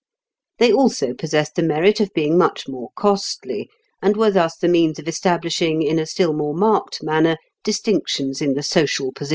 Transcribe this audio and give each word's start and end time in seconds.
They 0.57 0.73
also 0.73 1.13
possessed 1.13 1.53
the 1.53 1.61
merit 1.61 1.99
of 1.99 2.11
being 2.15 2.35
much 2.35 2.67
more 2.67 2.89
costly, 2.95 3.69
and 4.01 4.17
were 4.17 4.31
thus 4.31 4.57
the 4.57 4.67
means 4.67 4.97
of 4.97 5.07
establishing 5.07 5.83
in 5.83 5.99
a 5.99 6.07
still 6.07 6.33
more 6.33 6.55
marked 6.55 7.03
manner 7.03 7.37
distinctions 7.63 8.41
in 8.41 8.55
the 8.55 8.63
social 8.63 8.81
positions 8.81 9.07
of 9.07 9.17
the 9.19 9.21
wearers. 9.25 9.29